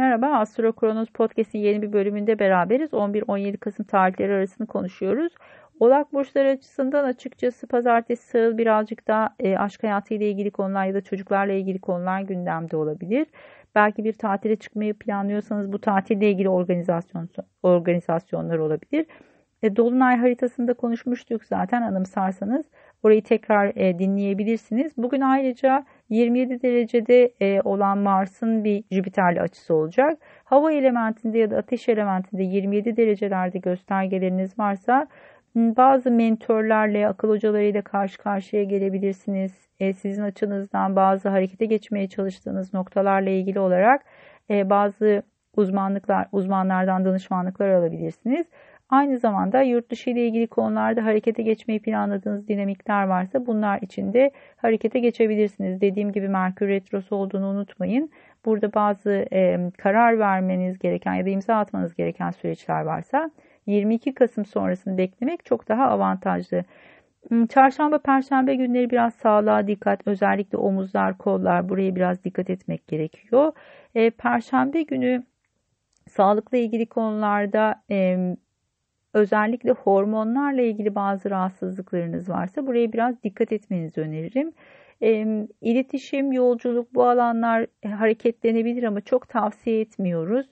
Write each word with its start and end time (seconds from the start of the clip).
Merhaba, 0.00 0.26
Astro 0.26 0.72
Kronos 0.72 1.08
Podcast'in 1.08 1.58
yeni 1.58 1.82
bir 1.82 1.92
bölümünde 1.92 2.38
beraberiz. 2.38 2.92
11-17 2.92 3.56
Kasım 3.56 3.86
tarihleri 3.86 4.32
arasını 4.32 4.66
konuşuyoruz. 4.66 5.32
Oğlak 5.80 6.12
burçları 6.12 6.48
açısından 6.48 7.04
açıkçası 7.04 7.66
pazartesi 7.66 8.28
sağıl 8.28 8.58
birazcık 8.58 9.08
daha 9.08 9.34
e, 9.40 9.56
aşk 9.56 9.82
hayatıyla 9.82 10.26
ilgili 10.26 10.50
konular 10.50 10.86
ya 10.86 10.94
da 10.94 11.00
çocuklarla 11.00 11.52
ilgili 11.52 11.78
konular 11.78 12.20
gündemde 12.20 12.76
olabilir. 12.76 13.26
Belki 13.74 14.04
bir 14.04 14.12
tatile 14.12 14.56
çıkmayı 14.56 14.94
planlıyorsanız 14.94 15.72
bu 15.72 15.80
tatille 15.80 16.30
ilgili 16.30 16.48
organizasyon 16.48 17.28
organizasyonlar 17.62 18.58
olabilir. 18.58 19.06
E, 19.62 19.76
Dolunay 19.76 20.16
haritasında 20.16 20.74
konuşmuştuk 20.74 21.44
zaten 21.44 21.82
anımsarsanız. 21.82 22.66
Orayı 23.02 23.22
tekrar 23.22 23.72
e, 23.76 23.98
dinleyebilirsiniz. 23.98 24.92
Bugün 24.96 25.20
ayrıca 25.20 25.84
27 26.10 26.62
derecede 26.62 27.32
e, 27.40 27.60
olan 27.62 27.98
Mars'ın 27.98 28.64
bir 28.64 28.84
Jüpiter'li 28.90 29.40
açısı 29.40 29.74
olacak. 29.74 30.18
Hava 30.44 30.72
elementinde 30.72 31.38
ya 31.38 31.50
da 31.50 31.56
ateş 31.56 31.88
elementinde 31.88 32.42
27 32.42 32.96
derecelerde 32.96 33.58
göstergeleriniz 33.58 34.58
varsa 34.58 35.06
bazı 35.54 36.10
mentörlerle, 36.10 37.08
akıl 37.08 37.28
hocalarıyla 37.28 37.82
karşı 37.82 38.18
karşıya 38.18 38.64
gelebilirsiniz. 38.64 39.52
E, 39.80 39.92
sizin 39.92 40.22
açınızdan 40.22 40.96
bazı 40.96 41.28
harekete 41.28 41.66
geçmeye 41.66 42.08
çalıştığınız 42.08 42.74
noktalarla 42.74 43.30
ilgili 43.30 43.60
olarak 43.60 44.04
e, 44.50 44.70
bazı 44.70 45.22
uzmanlıklar, 45.56 46.28
uzmanlardan 46.32 47.04
danışmanlıklar 47.04 47.68
alabilirsiniz. 47.68 48.46
Aynı 48.90 49.18
zamanda 49.18 49.62
yurt 49.62 49.90
dışı 49.90 50.10
ile 50.10 50.26
ilgili 50.26 50.46
konularda 50.46 51.04
harekete 51.04 51.42
geçmeyi 51.42 51.80
planladığınız 51.80 52.48
dinamikler 52.48 53.04
varsa 53.04 53.46
bunlar 53.46 53.78
için 53.82 54.12
de 54.12 54.30
harekete 54.56 55.00
geçebilirsiniz. 55.00 55.80
Dediğim 55.80 56.12
gibi 56.12 56.28
Merkür 56.28 56.68
Retrosu 56.68 57.16
olduğunu 57.16 57.46
unutmayın. 57.46 58.10
Burada 58.44 58.74
bazı 58.74 59.26
e, 59.32 59.70
karar 59.78 60.18
vermeniz 60.18 60.78
gereken 60.78 61.14
ya 61.14 61.26
da 61.26 61.28
imza 61.28 61.54
atmanız 61.54 61.94
gereken 61.94 62.30
süreçler 62.30 62.82
varsa 62.82 63.30
22 63.66 64.14
Kasım 64.14 64.44
sonrasını 64.44 64.98
beklemek 64.98 65.44
çok 65.44 65.68
daha 65.68 65.84
avantajlı. 65.84 66.64
Hmm, 67.28 67.46
çarşamba, 67.46 67.98
perşembe 67.98 68.54
günleri 68.54 68.90
biraz 68.90 69.14
sağlığa 69.14 69.66
dikkat, 69.66 70.06
özellikle 70.06 70.58
omuzlar, 70.58 71.18
kollar 71.18 71.68
buraya 71.68 71.96
biraz 71.96 72.24
dikkat 72.24 72.50
etmek 72.50 72.88
gerekiyor. 72.88 73.52
E, 73.94 74.10
perşembe 74.10 74.82
günü 74.82 75.22
sağlıkla 76.08 76.58
ilgili 76.58 76.86
konularda 76.86 77.82
e, 77.90 78.18
özellikle 79.14 79.70
hormonlarla 79.70 80.62
ilgili 80.62 80.94
bazı 80.94 81.30
rahatsızlıklarınız 81.30 82.28
varsa 82.28 82.66
buraya 82.66 82.92
biraz 82.92 83.22
dikkat 83.22 83.52
etmenizi 83.52 84.00
öneririm. 84.00 84.52
E, 85.02 85.26
iletişim, 85.60 86.32
yolculuk 86.32 86.94
bu 86.94 87.04
alanlar 87.04 87.66
hareketlenebilir 87.86 88.82
ama 88.82 89.00
çok 89.00 89.28
tavsiye 89.28 89.80
etmiyoruz. 89.80 90.46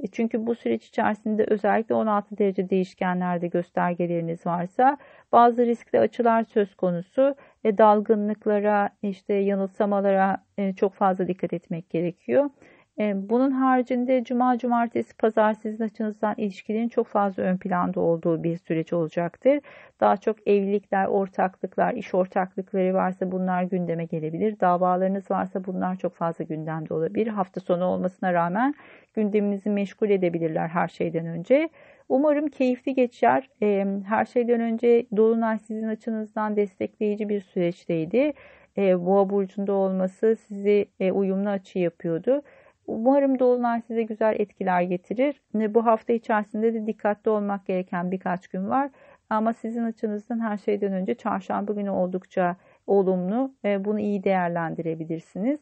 E, 0.00 0.06
çünkü 0.06 0.46
bu 0.46 0.54
süreç 0.54 0.86
içerisinde 0.86 1.44
özellikle 1.48 1.94
16 1.94 2.38
derece 2.38 2.70
değişkenlerde 2.70 3.46
göstergeleriniz 3.46 4.46
varsa 4.46 4.98
bazı 5.32 5.66
riskli 5.66 5.98
açılar 5.98 6.44
söz 6.44 6.74
konusu. 6.74 7.36
E, 7.64 7.78
dalgınlıklara, 7.78 8.90
işte 9.02 9.34
yanılsamalara 9.34 10.44
e, 10.58 10.74
çok 10.74 10.94
fazla 10.94 11.28
dikkat 11.28 11.52
etmek 11.52 11.90
gerekiyor. 11.90 12.50
E, 12.98 13.30
bunun 13.30 13.50
haricinde 13.50 14.24
cuma, 14.24 14.58
cumartesi, 14.58 15.16
pazar 15.16 15.54
sizin 15.54 15.84
açınızdan 15.84 16.34
ilişkilerin 16.36 16.88
çok 16.88 17.06
fazla 17.06 17.42
ön 17.42 17.56
planda 17.56 18.00
olduğu 18.00 18.42
bir 18.42 18.56
süreç 18.56 18.92
olacaktır. 18.92 19.60
Daha 20.00 20.16
çok 20.16 20.48
evlilikler, 20.48 21.06
ortaklıklar, 21.06 21.94
iş 21.94 22.14
ortaklıkları 22.14 22.94
varsa 22.94 23.32
bunlar 23.32 23.62
gündeme 23.62 24.04
gelebilir. 24.04 24.60
Davalarınız 24.60 25.30
varsa 25.30 25.64
bunlar 25.64 25.96
çok 25.96 26.14
fazla 26.14 26.44
gündemde 26.44 26.94
olabilir. 26.94 27.26
Hafta 27.26 27.60
sonu 27.60 27.84
olmasına 27.84 28.32
rağmen 28.32 28.74
gündeminizi 29.14 29.70
meşgul 29.70 30.10
edebilirler 30.10 30.68
her 30.68 30.88
şeyden 30.88 31.26
önce. 31.26 31.68
Umarım 32.08 32.48
keyifli 32.48 32.94
geçer. 32.94 33.48
E, 33.62 33.86
her 34.06 34.24
şeyden 34.24 34.60
önce 34.60 35.06
Dolunay 35.16 35.58
sizin 35.58 35.88
açınızdan 35.88 36.56
destekleyici 36.56 37.28
bir 37.28 37.40
süreçteydi. 37.40 38.32
E, 38.78 39.06
Boğa 39.06 39.30
burcunda 39.30 39.72
olması 39.72 40.36
sizi 40.36 40.86
uyumlu 41.12 41.48
açı 41.48 41.78
yapıyordu. 41.78 42.42
Umarım 42.86 43.38
dolunay 43.38 43.82
size 43.82 44.02
güzel 44.02 44.40
etkiler 44.40 44.82
getirir. 44.82 45.40
Bu 45.54 45.86
hafta 45.86 46.12
içerisinde 46.12 46.74
de 46.74 46.86
dikkatli 46.86 47.30
olmak 47.30 47.66
gereken 47.66 48.10
birkaç 48.10 48.48
gün 48.48 48.68
var. 48.68 48.90
Ama 49.30 49.52
sizin 49.52 49.84
açınızdan 49.84 50.40
her 50.40 50.56
şeyden 50.56 50.92
önce 50.92 51.14
çarşamba 51.14 51.72
günü 51.72 51.90
oldukça 51.90 52.56
olumlu. 52.86 53.54
Bunu 53.64 54.00
iyi 54.00 54.24
değerlendirebilirsiniz. 54.24 55.60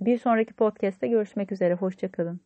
Bir 0.00 0.18
sonraki 0.18 0.52
podcast'te 0.54 1.08
görüşmek 1.08 1.52
üzere. 1.52 1.74
Hoşçakalın. 1.74 2.38